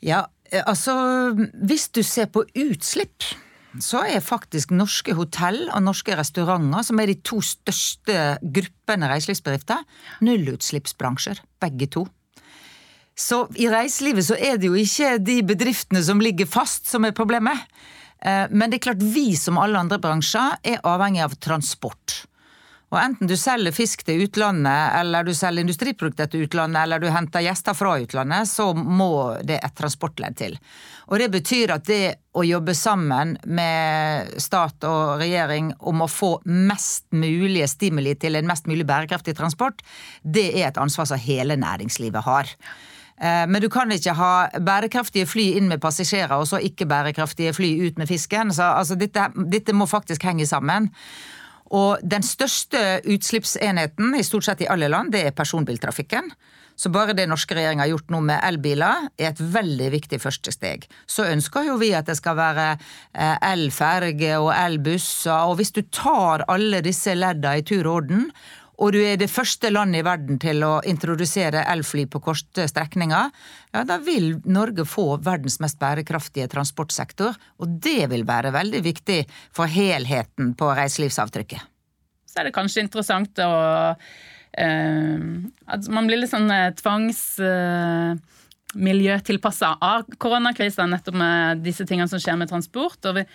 Ja, 0.02 0.24
altså 0.66 0.96
Hvis 1.62 1.92
du 1.94 2.02
ser 2.02 2.32
på 2.34 2.42
utslipp 2.58 3.28
så 3.80 4.02
er 4.04 4.24
faktisk 4.24 4.74
norske 4.76 5.14
hotell 5.16 5.62
og 5.70 5.84
norske 5.86 6.16
restauranter, 6.20 6.84
som 6.84 7.00
er 7.00 7.12
de 7.12 7.20
to 7.24 7.40
største 7.46 8.18
gruppene 8.44 9.08
reiselivsbedrifter, 9.08 9.86
nullutslippsbransjer. 10.26 11.40
Begge 11.64 11.88
to. 11.94 12.04
Så 13.22 13.44
i 13.62 13.70
reiselivet 13.70 14.26
så 14.26 14.38
er 14.40 14.58
det 14.58 14.72
jo 14.72 14.78
ikke 14.80 15.16
de 15.22 15.42
bedriftene 15.46 16.02
som 16.06 16.22
ligger 16.24 16.50
fast, 16.50 16.90
som 16.90 17.06
er 17.06 17.14
problemet. 17.14 17.68
Eh, 18.26 18.48
men 18.50 18.72
det 18.72 18.80
er 18.80 18.88
klart 18.90 19.06
vi 19.14 19.32
som 19.38 19.60
alle 19.62 19.78
andre 19.78 20.02
bransjer 20.02 20.58
er 20.74 20.82
avhengig 20.88 21.22
av 21.26 21.38
transport. 21.38 22.24
Og 22.92 22.98
enten 23.00 23.30
du 23.30 23.38
selger 23.40 23.72
fisk 23.72 24.02
til 24.04 24.26
utlandet, 24.26 24.98
eller 25.00 25.24
du 25.24 25.32
selger 25.36 25.64
industriprodukter 25.64 26.28
til 26.28 26.44
utlandet, 26.44 26.82
eller 26.82 27.00
du 27.00 27.08
henter 27.08 27.46
gjester 27.46 27.78
fra 27.78 27.94
utlandet, 28.04 28.50
så 28.52 28.74
må 28.76 29.38
det 29.48 29.62
et 29.64 29.78
transportledd 29.78 30.36
til. 30.42 30.58
Og 31.08 31.22
det 31.22 31.30
betyr 31.32 31.72
at 31.78 31.86
det 31.88 32.04
å 32.36 32.44
jobbe 32.44 32.76
sammen 32.76 33.38
med 33.48 34.34
stat 34.44 34.84
og 34.90 35.22
regjering 35.24 35.72
om 35.88 36.04
å 36.04 36.12
få 36.12 36.34
mest 36.52 37.06
mulige 37.16 37.70
stimuli 37.72 38.18
til 38.20 38.36
en 38.36 38.50
mest 38.50 38.68
mulig 38.68 38.84
bærekraftig 38.90 39.38
transport, 39.40 39.86
det 40.24 40.50
er 40.52 40.68
et 40.68 40.82
ansvar 40.82 41.08
som 41.08 41.22
hele 41.22 41.56
næringslivet 41.64 42.28
har. 42.28 42.52
Eh, 43.22 43.44
men 43.48 43.62
du 43.62 43.70
kan 43.70 43.92
ikke 43.94 44.16
ha 44.18 44.32
bærekraftige 44.58 45.30
fly 45.30 45.52
inn 45.60 45.70
med 45.70 45.82
passasjerer, 45.84 46.40
og 46.40 46.48
så 46.50 46.62
ikke 46.62 46.90
bærekraftige 46.90 47.54
fly 47.54 47.74
ut 47.86 48.02
med 48.02 48.10
fisken. 48.10 48.54
Så 48.54 48.72
altså, 48.80 48.98
dette, 48.98 49.30
dette 49.52 49.78
må 49.78 49.86
faktisk 49.90 50.26
henge 50.26 50.50
sammen. 50.50 50.90
Og 51.72 52.02
den 52.04 52.26
største 52.26 53.00
utslippsenheten 53.08 54.18
i 54.18 54.26
stort 54.28 54.50
sett 54.50 54.66
i 54.66 54.72
alle 54.72 54.90
land, 54.92 55.14
det 55.14 55.24
er 55.28 55.38
personbiltrafikken. 55.38 56.34
Så 56.76 56.90
bare 56.90 57.14
det 57.14 57.28
norske 57.30 57.54
regjeringa 57.56 57.84
har 57.84 57.92
gjort 57.92 58.12
nå 58.12 58.22
med 58.26 58.42
elbiler, 58.48 59.06
er 59.20 59.30
et 59.30 59.42
veldig 59.54 59.92
viktig 59.94 60.18
første 60.24 60.54
steg. 60.56 60.88
Så 61.06 61.28
ønsker 61.30 61.68
jo 61.68 61.78
vi 61.80 61.92
at 61.94 62.10
det 62.10 62.18
skal 62.18 62.40
være 62.40 62.68
eh, 62.74 63.36
elferge 63.52 64.34
og 64.40 64.50
elbusser, 64.56 65.52
og 65.52 65.60
hvis 65.60 65.76
du 65.76 65.84
tar 65.94 66.48
alle 66.50 66.82
disse 66.84 67.14
ledda 67.16 67.54
i 67.60 67.66
tur 67.68 67.86
og 67.86 68.02
orden, 68.02 68.32
og 68.82 68.96
du 68.96 69.00
er 69.04 69.20
det 69.22 69.30
første 69.30 69.70
landet 69.70 70.02
i 70.02 70.06
verden 70.06 70.40
til 70.42 70.64
å 70.66 70.72
introdusere 70.90 71.62
elfly 71.70 72.08
på 72.10 72.22
korte 72.26 72.66
strekninger, 72.70 73.30
ja, 73.76 73.84
da 73.86 74.00
vil 74.02 74.34
Norge 74.50 74.88
få 74.90 75.20
verdens 75.22 75.60
mest 75.62 75.78
bærekraftige 75.82 76.50
transportsektor, 76.52 77.38
og 77.62 77.78
det 77.84 78.10
vil 78.12 78.26
være 78.28 78.54
veldig 78.56 78.82
viktig 78.86 79.20
for 79.54 79.70
helheten 79.70 80.56
på 80.58 80.72
reiselivsavtrykket. 80.82 81.70
Så 82.26 82.42
er 82.42 82.48
det 82.48 82.56
kanskje 82.56 82.86
interessant 82.86 83.40
å 83.44 83.52
eh, 83.92 85.24
At 85.68 85.90
man 85.92 86.08
blir 86.08 86.24
litt 86.24 86.34
sånn 86.34 86.50
eh, 86.52 86.70
tvangs... 86.80 87.26
Eh, 87.44 88.16
miljøtilpassa 88.78 89.74
av 89.84 90.06
koronakrisa, 90.22 90.86
nettopp 90.88 91.18
med 91.20 91.64
disse 91.66 91.86
tingene 91.88 92.10
som 92.12 92.22
skjer 92.22 92.40
med 92.40 92.52
transport. 92.52 93.00
Og 93.10 93.20
vi 93.20 93.26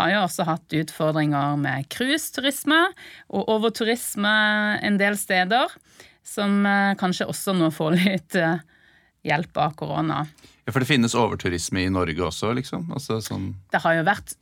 har 0.00 0.12
jo 0.14 0.22
også 0.24 0.46
hatt 0.48 0.76
utfordringer 0.82 1.58
med 1.60 1.88
cruiseturisme 1.92 2.80
og 3.32 3.52
overturisme 3.56 4.32
en 4.82 4.98
del 5.00 5.18
steder, 5.20 5.74
som 6.26 6.62
eh, 6.66 6.94
kanskje 7.00 7.28
også 7.30 7.54
nå 7.56 7.70
får 7.74 7.96
litt 8.00 8.38
eh, 8.38 8.62
hjelp 9.26 9.62
av 9.62 9.76
korona. 9.78 10.24
Ja, 10.62 10.70
For 10.70 10.82
det 10.82 10.90
finnes 10.90 11.16
overturisme 11.18 11.82
i 11.82 11.90
Norge 11.92 12.28
også, 12.28 12.52
liksom? 12.58 12.90
Altså, 12.94 13.18
sånn 13.24 13.52
det 13.72 13.82
har 13.82 13.98
jo 13.98 14.06
vært 14.06 14.36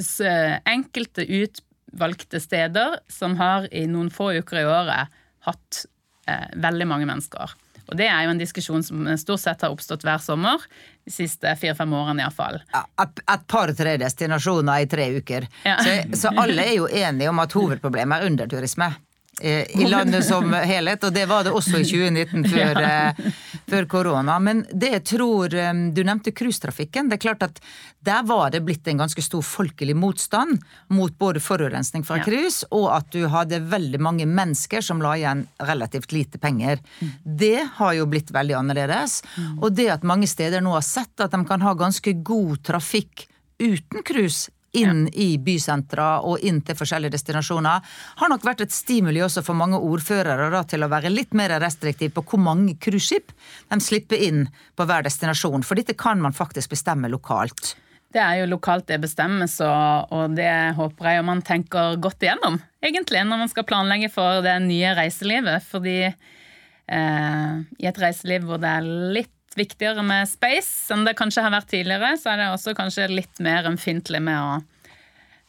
enkelte 0.68 1.24
utvalgte 1.24 2.40
steder 2.42 3.00
som 3.12 3.38
har 3.40 3.68
i 3.72 3.86
noen 3.88 4.12
få 4.12 4.32
uker 4.40 4.60
i 4.60 4.68
året 4.68 5.20
hatt 5.48 5.84
eh, 6.28 6.48
veldig 6.60 6.88
mange 6.88 7.08
mennesker. 7.08 7.56
Og 7.90 7.98
det 7.98 8.06
er 8.06 8.24
jo 8.24 8.32
en 8.34 8.40
diskusjon 8.40 8.84
som 8.86 9.08
stort 9.18 9.42
sett 9.42 9.64
har 9.66 9.74
oppstått 9.74 10.06
hver 10.06 10.22
sommer 10.22 10.62
de 11.04 11.12
siste 11.14 11.50
fire-fem 11.58 11.92
årene 11.96 12.22
iallfall. 12.22 12.60
Ja, 12.70 12.84
et 13.02 13.46
par-tre 13.50 13.96
destinasjoner 14.00 14.84
i 14.84 14.88
tre 14.90 15.08
uker. 15.18 15.48
Ja. 15.66 15.78
Så, 15.82 15.96
så, 16.22 16.34
alle 16.38 16.68
er 16.68 16.76
jo 16.78 16.86
enige 16.86 17.32
om 17.32 17.42
at 17.42 17.56
hovedproblemet 17.56 18.20
er 18.20 18.30
underturisme. 18.30 18.92
Eh, 19.40 19.80
i 19.80 19.86
landet 19.88 20.24
som 20.26 20.52
helhet, 20.52 21.04
og 21.04 21.12
det 21.12 21.24
var 21.26 21.44
det 21.44 21.52
også 21.56 21.80
i 21.80 21.86
2019 21.88 22.44
før, 22.50 22.80
ja. 22.84 23.30
før 23.70 23.86
korona. 23.88 24.36
Men 24.42 24.66
det 24.68 24.90
jeg 24.92 25.04
tror 25.14 25.54
eh, 25.56 25.70
Du 25.96 26.02
nevnte 26.04 26.34
cruisetrafikken. 26.36 27.08
Det 27.08 27.16
er 27.16 27.22
klart 27.24 27.46
at 27.46 27.62
der 28.04 28.24
var 28.28 28.52
det 28.52 28.62
blitt 28.64 28.88
en 28.88 29.00
ganske 29.00 29.22
stor 29.24 29.44
folkelig 29.44 29.96
motstand 29.96 30.60
mot 30.92 31.16
både 31.18 31.40
forurensning 31.40 32.04
fra 32.04 32.20
cruise, 32.24 32.68
og 32.70 32.90
at 32.94 33.08
du 33.12 33.24
hadde 33.32 33.62
veldig 33.72 34.00
mange 34.00 34.28
mennesker 34.28 34.84
som 34.84 35.00
la 35.04 35.16
igjen 35.16 35.46
relativt 35.68 36.12
lite 36.12 36.40
penger. 36.40 36.80
Det 37.24 37.66
har 37.80 37.96
jo 37.96 38.08
blitt 38.08 38.32
veldig 38.32 38.56
annerledes. 38.60 39.20
Og 39.60 39.72
det 39.76 39.90
at 39.96 40.06
mange 40.06 40.28
steder 40.28 40.64
nå 40.64 40.76
har 40.76 40.84
sett 40.84 41.20
at 41.20 41.32
de 41.32 41.44
kan 41.48 41.64
ha 41.64 41.76
ganske 41.76 42.16
god 42.24 42.60
trafikk 42.68 43.28
uten 43.60 44.04
cruise 44.04 44.48
inn 44.72 45.04
ja. 45.08 45.12
i 45.22 45.28
bysentra 45.42 46.20
og 46.26 46.44
inn 46.46 46.60
til 46.66 46.78
forskjellige 46.78 47.16
destinasjoner, 47.16 47.84
har 48.20 48.32
nok 48.32 48.46
vært 48.46 48.64
et 48.66 48.74
stimuli 48.74 49.22
også 49.24 49.42
for 49.46 49.58
mange 49.58 49.80
ordførere 49.80 50.50
da, 50.52 50.62
til 50.68 50.84
å 50.84 50.90
være 50.92 51.12
litt 51.12 51.34
mer 51.36 51.56
restriktiv 51.62 52.14
på 52.16 52.24
hvor 52.30 52.42
mange 52.42 52.76
cruiseskip 52.80 53.34
de 53.70 53.80
slipper 53.82 54.22
inn 54.22 54.44
på 54.76 54.86
hver 54.86 55.06
destinasjon. 55.06 55.64
For 55.66 55.78
dette 55.78 55.98
kan 55.98 56.22
man 56.22 56.36
faktisk 56.36 56.74
bestemme 56.76 57.10
lokalt. 57.10 57.74
Det 58.10 58.18
er 58.18 58.40
jo 58.40 58.48
lokalt 58.50 58.88
det 58.90 58.98
bestemmes, 59.04 59.60
og 59.62 60.32
det 60.34 60.50
håper 60.74 61.12
jeg 61.12 61.26
man 61.26 61.42
tenker 61.46 61.98
godt 62.02 62.24
igjennom, 62.26 62.58
egentlig, 62.82 63.22
når 63.26 63.44
man 63.44 63.52
skal 63.52 63.66
planlegge 63.68 64.10
for 64.10 64.42
det 64.42 64.56
nye 64.64 64.96
reiselivet. 64.98 65.62
Fordi 65.62 65.98
eh, 66.08 67.52
i 67.78 67.86
et 67.86 68.00
reiseliv 68.02 68.48
hvor 68.48 68.58
det 68.62 68.72
er 68.80 68.88
litt 69.18 69.36
viktigere 69.58 70.02
med 70.06 70.28
space 70.30 70.92
enn 70.94 71.06
det 71.06 71.16
kanskje 71.18 71.44
har 71.44 71.54
vært 71.54 71.70
tidligere, 71.72 72.14
så 72.20 72.32
er 72.32 72.40
det 72.40 72.50
også 72.52 72.74
kanskje 72.78 73.08
litt 73.10 73.40
mer 73.42 73.66
ømfintlig 73.70 74.20
med 74.22 74.38
å 74.38 74.58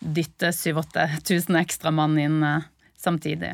dytte 0.01 0.49
7000-8000 0.55 1.59
ekstra 1.61 1.93
mann 1.93 2.17
inn 2.19 2.39
uh, 2.41 2.63
samtidig. 2.97 3.53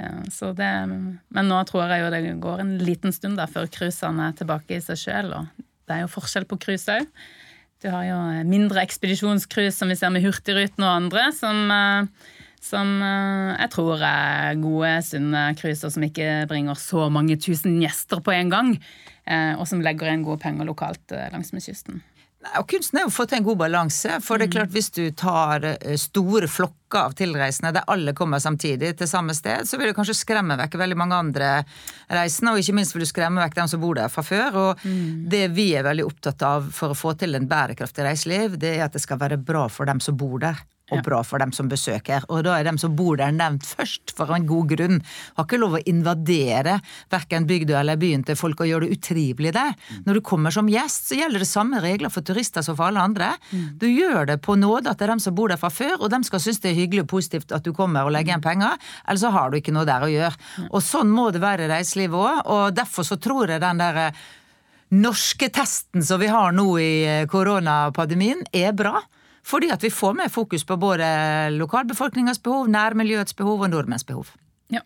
Uh, 0.00 0.24
så 0.32 0.54
det, 0.56 0.70
men 0.88 1.50
nå 1.50 1.60
tror 1.68 1.92
jeg 1.92 2.04
jo 2.04 2.12
det 2.14 2.22
går 2.40 2.64
en 2.64 2.72
liten 2.80 3.12
stund 3.12 3.36
da, 3.40 3.48
før 3.50 3.68
cruisene 3.72 4.30
er 4.30 4.38
tilbake 4.38 4.78
i 4.78 4.84
seg 4.84 5.02
sjøl. 5.02 5.34
Og 5.36 5.66
det 5.88 5.98
er 5.98 6.06
jo 6.06 6.14
forskjell 6.14 6.48
på 6.48 6.60
cruise 6.64 6.98
òg. 6.98 7.12
Du 7.78 7.90
har 7.92 8.08
jo 8.08 8.18
mindre 8.48 8.82
ekspedisjonscruise 8.82 9.76
som 9.76 9.92
vi 9.92 9.98
ser 10.00 10.10
med 10.10 10.24
Hurtigruten 10.24 10.82
og 10.82 10.94
andre, 10.96 11.28
som 11.36 11.68
uh, 11.70 12.32
som 12.64 12.98
eh, 13.02 13.54
jeg 13.62 13.72
tror 13.74 14.04
er 14.04 14.60
gode, 14.60 14.92
sunne 15.06 15.48
cruiser 15.58 15.92
som 15.94 16.04
ikke 16.04 16.44
bringer 16.50 16.78
så 16.78 17.08
mange 17.12 17.38
tusen 17.40 17.80
gjester 17.82 18.22
på 18.24 18.34
en 18.34 18.52
gang. 18.52 18.76
Eh, 19.28 19.54
og 19.56 19.66
som 19.68 19.82
legger 19.84 20.08
igjen 20.08 20.26
gode 20.26 20.42
penger 20.42 20.68
lokalt 20.68 21.16
eh, 21.16 21.28
langsmed 21.34 21.64
kysten. 21.64 22.02
Og 22.56 22.68
Kunsten 22.70 23.00
er 23.00 23.08
å 23.08 23.10
få 23.10 23.26
til 23.26 23.40
en 23.40 23.46
god 23.48 23.58
balanse. 23.60 24.20
For 24.24 24.38
det 24.38 24.46
er 24.46 24.50
mm. 24.50 24.54
klart 24.54 24.74
hvis 24.76 24.92
du 24.94 25.02
tar 25.18 25.64
store 26.00 26.46
flokker 26.48 27.10
av 27.10 27.16
tilreisende 27.18 27.72
der 27.74 27.88
alle 27.90 28.14
kommer 28.16 28.40
samtidig 28.40 28.92
til 28.96 29.10
samme 29.10 29.34
sted, 29.36 29.66
så 29.68 29.76
vil 29.76 29.90
du 29.90 29.96
kanskje 29.96 30.16
skremme 30.16 30.56
vekk 30.60 30.78
veldig 30.80 30.96
mange 30.96 31.18
andre 31.18 31.50
reisende. 32.06 32.54
Og 32.54 32.62
ikke 32.62 32.76
minst 32.78 32.94
vil 32.94 33.04
du 33.04 33.10
skremme 33.10 33.42
vekk 33.42 33.58
dem 33.58 33.72
som 33.74 33.82
bor 33.82 33.98
der 33.98 34.08
fra 34.12 34.24
før. 34.24 34.62
Og 34.62 34.86
mm. 34.86 35.26
det 35.34 35.44
vi 35.58 35.72
er 35.76 35.86
veldig 35.88 36.06
opptatt 36.08 36.46
av 36.46 36.70
for 36.72 36.94
å 36.94 36.98
få 36.98 37.16
til 37.18 37.36
en 37.36 37.50
bærekraftig 37.50 38.06
reiseliv, 38.06 38.56
det 38.62 38.76
er 38.78 38.86
at 38.86 38.96
det 38.96 39.02
skal 39.04 39.20
være 39.20 39.40
bra 39.42 39.66
for 39.72 39.90
dem 39.90 40.00
som 40.04 40.16
bor 40.16 40.38
der 40.46 40.62
og 40.94 41.02
bra 41.06 41.20
for 41.26 41.42
dem 41.42 41.52
som 41.54 41.68
besøker. 41.70 42.24
Og 42.32 42.44
da 42.46 42.56
er 42.58 42.66
dem 42.68 42.78
som 42.80 42.94
bor 42.96 43.18
der 43.20 43.34
nevnt 43.34 43.66
først, 43.68 44.12
for 44.16 44.32
en 44.34 44.46
god 44.48 44.72
grunn. 44.72 45.00
Har 45.36 45.46
ikke 45.46 45.60
lov 45.60 45.78
å 45.78 45.82
invadere 45.88 46.78
verken 47.12 47.46
bygda 47.48 47.80
eller 47.80 48.00
byen 48.00 48.24
til 48.26 48.38
folk 48.38 48.62
og 48.64 48.70
gjøre 48.70 48.88
det 48.88 48.98
utrivelig 48.98 49.52
der. 49.56 49.74
Når 50.06 50.18
du 50.18 50.24
kommer 50.24 50.54
som 50.54 50.70
gjest, 50.70 51.10
så 51.10 51.20
gjelder 51.20 51.44
det 51.44 51.50
samme 51.50 51.82
regler 51.84 52.12
for 52.12 52.26
turister 52.26 52.64
som 52.64 52.78
for 52.78 52.88
alle 52.88 53.04
andre. 53.04 53.34
Du 53.78 53.86
gjør 53.88 54.28
det 54.32 54.40
på 54.44 54.56
nåde 54.58 54.90
at 54.90 54.98
det 55.00 55.08
er 55.08 55.14
dem 55.14 55.22
som 55.22 55.36
bor 55.36 55.52
der 55.52 55.60
fra 55.60 55.70
før, 55.72 55.96
og 56.00 56.10
dem 56.14 56.24
skal 56.26 56.42
synes 56.42 56.62
det 56.64 56.72
er 56.72 56.80
hyggelig 56.80 57.06
og 57.06 57.12
positivt 57.14 57.54
at 57.54 57.66
du 57.66 57.74
kommer 57.76 58.06
og 58.06 58.14
legger 58.14 58.34
igjen 58.34 58.44
penger, 58.44 58.90
eller 59.06 59.22
så 59.22 59.32
har 59.34 59.50
du 59.50 59.58
ikke 59.60 59.74
noe 59.74 59.88
der 59.88 60.04
å 60.04 60.10
gjøre. 60.12 60.34
Og 60.68 60.82
sånn 60.84 61.12
må 61.12 61.28
det 61.34 61.44
være 61.44 61.66
i 61.66 61.72
reiselivet 61.72 62.18
òg, 62.18 62.42
og 62.48 62.76
derfor 62.76 63.06
så 63.06 63.18
tror 63.20 63.52
jeg 63.52 63.62
den 63.64 63.80
der 63.80 64.12
norske 64.94 65.50
testen 65.52 66.04
som 66.04 66.20
vi 66.20 66.30
har 66.32 66.54
nå 66.56 66.66
i 66.80 66.92
koronapandemien, 67.28 68.46
er 68.56 68.72
bra. 68.76 69.02
Fordi 69.46 69.70
at 69.72 69.82
vi 69.84 69.90
får 69.92 70.16
mer 70.18 70.30
fokus 70.32 70.64
på 70.66 70.76
både 70.80 71.06
lokalbefolkningens 71.56 72.42
behov, 72.44 72.68
nærmiljøets 72.72 73.36
behov 73.38 73.64
og 73.64 73.72
nordmenns 73.72 74.04
behov. 74.04 74.30
Ja, 74.72 74.82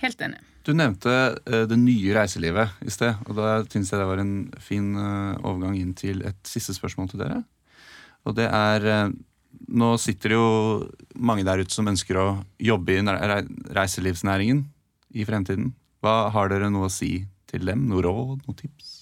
helt 0.00 0.20
enig. 0.24 0.40
Du 0.64 0.72
nevnte 0.72 1.12
uh, 1.12 1.64
det 1.68 1.76
nye 1.76 2.14
reiselivet 2.16 2.84
i 2.84 2.92
sted, 2.92 3.18
og 3.28 3.36
da 3.36 3.58
syns 3.68 3.92
jeg 3.92 4.00
det 4.00 4.08
var 4.08 4.22
en 4.22 4.36
fin 4.64 4.94
uh, 4.96 5.36
overgang 5.44 5.76
inn 5.76 5.92
til 5.98 6.24
et 6.24 6.40
siste 6.48 6.72
spørsmål 6.76 7.10
til 7.12 7.20
dere. 7.20 7.42
Og 8.24 8.36
det 8.38 8.48
er 8.48 8.90
uh, 9.08 9.14
Nå 9.64 9.94
sitter 10.02 10.32
det 10.32 10.36
jo 10.36 10.48
mange 11.14 11.44
der 11.46 11.62
ute 11.62 11.72
som 11.72 11.86
ønsker 11.88 12.18
å 12.18 12.24
jobbe 12.60 12.96
i 12.98 13.04
reiselivsnæringen 13.78 14.64
i 15.14 15.24
fremtiden. 15.24 15.70
Hva 16.02 16.26
har 16.34 16.50
dere 16.50 16.68
noe 16.74 16.90
å 16.90 16.92
si 16.92 17.22
til 17.48 17.70
dem? 17.70 17.86
Noe 17.88 18.02
råd, 18.04 18.42
noen 18.44 18.58
tips? 18.58 18.93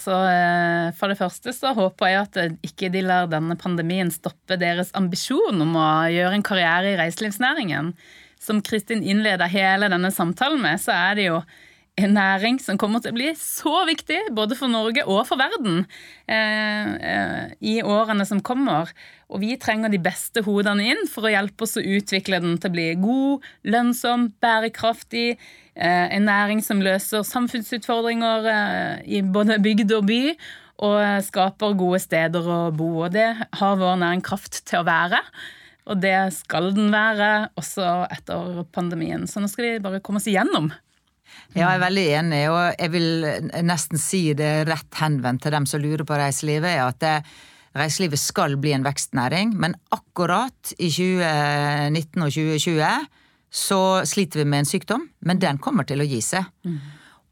Altså, 0.00 0.16
eh, 0.32 0.94
For 0.96 1.12
det 1.12 1.18
første 1.18 1.52
så 1.52 1.74
håper 1.76 2.08
jeg 2.08 2.20
at 2.24 2.38
ikke 2.64 2.88
de 2.88 3.02
lar 3.04 3.26
denne 3.28 3.52
pandemien 3.60 4.08
stoppe 4.08 4.56
deres 4.56 4.94
ambisjon 4.96 5.60
om 5.60 5.74
å 5.76 5.88
gjøre 6.08 6.38
en 6.38 6.44
karriere 6.46 6.94
i 6.94 6.96
reiselivsnæringen. 6.96 7.92
Som 8.40 8.62
Kristin 8.64 9.04
innleda 9.04 9.44
hele 9.44 9.90
denne 9.92 10.08
samtalen 10.08 10.62
med, 10.62 10.80
så 10.80 10.96
er 10.96 11.18
det 11.18 11.26
jo 11.26 11.42
en 12.04 12.14
næring 12.16 12.58
som 12.62 12.78
kommer 12.80 13.02
til 13.02 13.12
å 13.12 13.16
bli 13.16 13.30
så 13.38 13.82
viktig 13.88 14.18
både 14.36 14.56
for 14.58 14.72
Norge 14.72 15.04
og 15.06 15.22
for 15.28 15.40
verden 15.40 15.84
eh, 16.30 16.90
eh, 16.96 17.52
i 17.60 17.78
årene 17.82 18.26
som 18.28 18.42
kommer. 18.44 18.90
Og 19.30 19.42
vi 19.44 19.54
trenger 19.60 19.92
de 19.92 20.00
beste 20.02 20.42
hodene 20.46 20.88
inn 20.92 21.04
for 21.10 21.26
å 21.26 21.32
hjelpe 21.32 21.66
oss 21.66 21.78
å 21.78 21.84
utvikle 21.84 22.40
den 22.42 22.58
til 22.60 22.70
å 22.70 22.74
bli 22.74 22.88
god, 23.02 23.46
lønnsom, 23.74 24.30
bærekraftig. 24.42 25.36
Eh, 25.74 26.06
en 26.16 26.28
næring 26.28 26.64
som 26.66 26.82
løser 26.84 27.26
samfunnsutfordringer 27.26 28.50
eh, 28.54 29.06
i 29.18 29.22
både 29.22 29.60
bygd 29.62 29.96
og 30.00 30.10
by. 30.10 30.20
Og 30.80 31.24
skaper 31.26 31.74
gode 31.76 31.98
steder 32.00 32.46
å 32.48 32.60
bo. 32.72 32.92
Og 33.04 33.12
det 33.12 33.28
har 33.36 33.80
vår 33.80 33.98
næring 34.00 34.22
kraft 34.24 34.62
til 34.64 34.80
å 34.80 34.86
være. 34.88 35.20
Og 35.90 35.98
det 36.00 36.16
skal 36.36 36.70
den 36.76 36.92
være 36.92 37.50
også 37.60 37.86
etter 38.14 38.62
pandemien. 38.72 39.26
Så 39.28 39.42
nå 39.42 39.50
skal 39.50 39.66
vi 39.66 39.82
bare 39.84 40.00
komme 40.04 40.22
oss 40.22 40.28
igjennom. 40.30 40.70
Ja, 41.54 41.64
jeg 41.64 41.76
er 41.76 41.82
veldig 41.82 42.06
enig, 42.20 42.42
og 42.52 42.60
jeg 42.78 42.92
vil 42.94 43.08
nesten 43.66 43.98
si 44.00 44.22
det 44.38 44.52
rett 44.68 45.00
henvendt 45.00 45.44
til 45.44 45.54
dem 45.54 45.66
som 45.66 45.82
lurer 45.82 46.06
på 46.06 46.18
reiselivet, 46.18 46.70
er 46.76 46.84
at 46.86 47.00
det, 47.02 47.14
reiselivet 47.78 48.18
skal 48.18 48.56
bli 48.60 48.72
en 48.74 48.86
vekstnæring, 48.86 49.54
men 49.58 49.76
akkurat 49.94 50.72
i 50.78 50.90
2019 50.90 52.24
og 52.24 52.32
2020 52.34 53.10
så 53.50 53.82
sliter 54.06 54.42
vi 54.42 54.46
med 54.46 54.64
en 54.64 54.70
sykdom, 54.70 55.06
men 55.26 55.42
den 55.42 55.58
kommer 55.62 55.86
til 55.86 56.02
å 56.02 56.06
gi 56.06 56.20
seg. 56.22 56.46
Mm. 56.66 56.78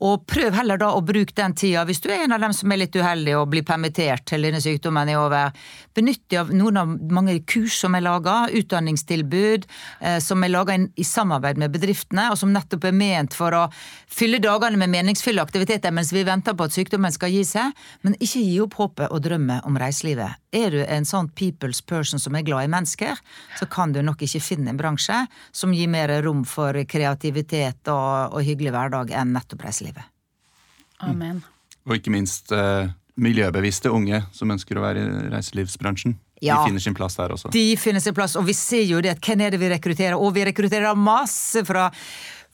Og 0.04 0.22
prøv 0.30 0.54
heller 0.54 0.78
da 0.78 0.92
å 0.94 1.02
bruke 1.02 1.34
den 1.34 1.56
tida, 1.58 1.82
hvis 1.88 2.00
du 2.04 2.08
er 2.12 2.22
en 2.22 2.34
av 2.36 2.42
dem 2.42 2.52
som 2.54 2.70
er 2.70 2.78
litt 2.84 2.94
uheldig 2.94 3.34
og 3.34 3.48
blir 3.50 3.64
permittert 3.66 4.22
til 4.30 4.46
denne 4.46 4.60
sykdommen 4.62 5.10
er 5.10 5.18
over. 5.18 5.50
Benytt 5.98 6.22
deg 6.30 6.44
av 6.44 6.52
noen 6.54 6.78
av 6.78 6.92
mange 7.14 7.34
kurs 7.50 7.80
som 7.82 7.96
er 7.98 8.04
laga, 8.06 8.36
utdanningstilbud 8.54 9.66
eh, 9.66 10.18
som 10.22 10.44
er 10.46 10.54
laga 10.54 10.76
i 10.78 11.06
samarbeid 11.06 11.58
med 11.58 11.74
bedriftene, 11.74 12.28
og 12.30 12.38
som 12.38 12.54
nettopp 12.54 12.86
er 12.86 12.94
ment 12.94 13.34
for 13.34 13.56
å 13.58 13.64
fylle 14.06 14.38
dagene 14.42 14.78
med 14.78 14.94
meningsfulle 14.94 15.42
aktiviteter 15.42 15.94
mens 15.94 16.14
vi 16.14 16.22
venter 16.28 16.54
på 16.54 16.68
at 16.68 16.78
sykdommen 16.78 17.14
skal 17.14 17.34
gi 17.34 17.42
seg. 17.48 17.74
Men 18.06 18.14
ikke 18.22 18.44
gi 18.44 18.58
opp 18.62 18.78
håpet 18.78 19.10
og 19.10 19.24
drømmen 19.26 19.66
om 19.66 19.82
reiselivet. 19.82 20.38
Er 20.54 20.72
du 20.72 20.78
en 20.80 21.04
sånn 21.04 21.28
people's 21.36 21.82
person 21.84 22.20
som 22.20 22.36
er 22.38 22.44
glad 22.46 22.64
i 22.64 22.70
mennesker, 22.72 23.18
så 23.58 23.66
kan 23.68 23.92
du 23.92 24.00
nok 24.04 24.22
ikke 24.24 24.40
finne 24.40 24.72
en 24.72 24.80
bransje 24.80 25.18
som 25.52 25.74
gir 25.76 25.90
mer 25.92 26.12
rom 26.24 26.44
for 26.48 26.76
kreativitet 26.88 27.90
og, 27.92 28.32
og 28.32 28.46
hyggelig 28.46 28.72
hverdag 28.72 29.12
enn 29.12 29.34
nettopp 29.36 29.66
reiselivet. 29.66 30.08
Amen. 31.04 31.42
Mm. 31.42 31.74
Og 31.88 31.98
ikke 31.98 32.14
minst 32.14 32.52
eh, 32.52 32.88
miljøbevisste 33.20 33.92
unge 33.92 34.22
som 34.34 34.50
ønsker 34.54 34.78
å 34.78 34.86
være 34.86 35.04
i 35.04 35.28
reiselivsbransjen. 35.34 36.16
Ja, 36.40 36.60
de 36.60 36.70
finner 36.70 36.82
sin 36.82 36.94
plass 36.94 37.18
der 37.18 37.32
også. 37.34 37.50
De 37.50 37.64
finner 37.80 38.02
sin 38.02 38.14
plass, 38.14 38.36
og 38.38 38.46
vi 38.46 38.54
ser 38.54 38.84
jo 38.86 39.00
det 39.02 39.16
hvem 39.18 39.42
er 39.42 39.54
det 39.54 39.58
vi 39.60 39.70
rekrutterer? 39.72 40.14
Og 40.14 40.30
vi 40.36 40.44
rekrutterer 40.46 40.94
masse 40.98 41.64
fra 41.66 41.88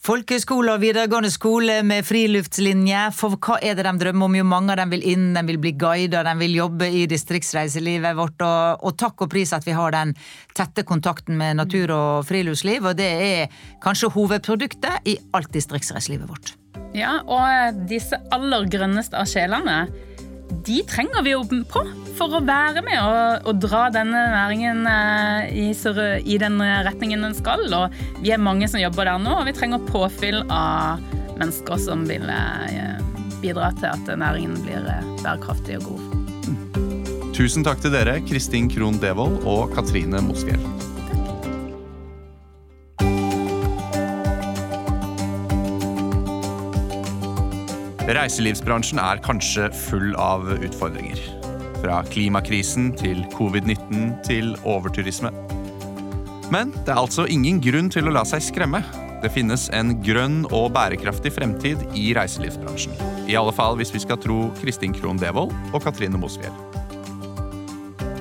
Folkehøyskole 0.05 0.69
og 0.75 0.83
videregående 0.83 1.31
skole 1.33 1.79
med 1.81 2.05
friluftslinje. 2.05 3.07
For 3.17 3.39
hva 3.41 3.55
er 3.65 3.73
det 3.73 3.87
de 3.87 3.93
drømmer 4.03 4.27
om? 4.27 4.35
Jo, 4.37 4.45
mange 4.45 4.69
av 4.75 4.77
dem 4.77 4.91
vil 4.93 5.05
inn, 5.15 5.31
de 5.33 5.41
vil 5.47 5.57
bli 5.63 5.71
guidet, 5.81 6.21
de 6.27 6.33
vil 6.43 6.53
jobbe 6.59 6.91
i 6.93 7.07
distriktsreiselivet 7.09 8.13
vårt. 8.13 8.37
Og, 8.45 8.85
og, 8.85 8.93
takk 9.01 9.25
og 9.25 9.31
pris 9.33 9.55
at 9.57 9.65
vi 9.65 9.73
har 9.73 9.95
den 9.95 10.13
tette 10.53 10.85
kontakten 10.85 11.39
med 11.39 11.57
natur 11.57 11.95
og 11.95 12.29
friluftsliv. 12.29 12.85
Og 12.85 12.99
det 13.01 13.09
er 13.31 13.57
kanskje 13.81 14.13
hovedproduktet 14.13 15.09
i 15.09 15.17
alt 15.33 15.49
distriktsreiselivet 15.57 16.29
vårt. 16.29 16.53
Ja, 16.93 17.17
og 17.25 17.81
disse 17.89 18.21
aller 18.35 18.69
grønneste 18.69 19.17
av 19.17 19.25
sjelene 19.31 19.87
de 20.69 20.83
trenger 20.85 21.25
vi 21.25 21.33
jo 21.33 21.41
på 21.65 21.81
for 22.15 22.37
å 22.37 22.41
være 22.45 22.83
med 22.85 22.99
og, 23.01 23.49
og 23.49 23.59
dra 23.63 23.85
denne 23.93 24.21
næringen 24.31 24.85
eh, 24.89 25.51
i, 25.51 25.67
i, 25.71 26.37
den 26.41 26.59
retningen 26.61 27.27
den 27.27 27.35
skal. 27.37 27.65
Og 27.75 27.95
vi 28.23 28.33
er 28.35 28.41
mange 28.41 28.69
som 28.71 28.81
jobber 28.81 29.09
der 29.09 29.21
nå, 29.21 29.35
og 29.41 29.49
vi 29.49 29.55
trenger 29.55 29.83
påfyll 29.89 30.43
av 30.49 31.03
mennesker 31.39 31.79
som 31.81 32.05
vil 32.07 32.27
eh, 32.31 32.95
bidra 33.43 33.71
til 33.79 33.91
at 33.91 34.13
næringen 34.19 34.57
blir 34.63 34.87
eh, 34.91 35.13
bærekraftig 35.23 35.79
og 35.81 35.91
god. 35.91 36.11
Tusen 37.35 37.65
takk 37.67 37.81
til 37.83 37.91
dere, 37.91 38.21
Kristin 38.23 38.69
Krohn 38.71 38.95
Devold 39.01 39.41
og 39.43 39.75
Katrine 39.75 40.23
Mosfjell. 40.23 40.63
Reiselivsbransjen 48.05 49.01
er 49.01 49.19
kanskje 49.25 49.67
full 49.73 50.13
av 50.21 50.45
utfordringer. 50.55 51.34
Fra 51.85 51.99
klimakrisen 52.09 52.87
til 52.97 53.19
covid-19 53.35 54.07
til 54.25 54.55
overturisme. 54.65 55.29
Men 56.49 56.71
det 56.79 56.95
er 56.95 56.97
altså 56.97 57.27
ingen 57.29 57.59
grunn 57.61 57.91
til 57.93 58.09
å 58.09 58.13
la 58.15 58.23
seg 58.25 58.41
skremme. 58.41 58.81
Det 59.21 59.29
finnes 59.35 59.67
en 59.69 59.93
grønn 60.01 60.39
og 60.49 60.71
bærekraftig 60.73 61.35
fremtid 61.35 61.85
i 61.93 62.07
reiselivsbransjen. 62.17 62.97
I 63.29 63.37
alle 63.37 63.53
fall 63.53 63.77
hvis 63.77 63.93
vi 63.93 64.01
skal 64.01 64.17
tro 64.17 64.47
Kristin 64.63 64.97
Krohn 64.97 65.21
Devold 65.21 65.53
og 65.75 65.85
Katrine 65.85 66.17
Mosfjell. 66.17 66.57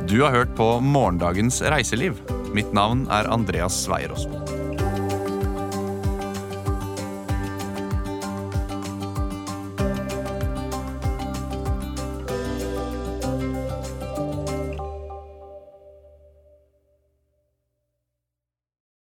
Du 0.04 0.18
har 0.20 0.36
hørt 0.36 0.52
på 0.60 0.74
Morgendagens 0.84 1.64
reiseliv. 1.64 2.20
Mitt 2.52 2.76
navn 2.76 3.08
er 3.08 3.32
Andreas 3.32 3.86
Sveierås. 3.86 4.28